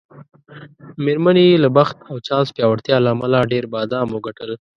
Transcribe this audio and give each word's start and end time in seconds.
میرمنې 1.03 1.43
یې 1.49 1.61
له 1.63 1.69
بخت 1.77 1.97
او 2.09 2.15
چانس 2.27 2.47
پیاوړتیا 2.55 2.97
له 3.01 3.09
امله 3.15 3.39
ډېر 3.51 3.63
بادام 3.73 4.07
وګټل. 4.11 4.51